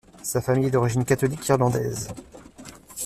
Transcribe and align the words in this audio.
Sa 0.23 0.41
famille 0.41 0.65
est 0.65 0.71
d'origine 0.71 1.05
catholique 1.05 1.47
irlandaise. 1.47 2.07